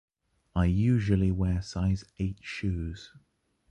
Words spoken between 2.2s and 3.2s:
shoes.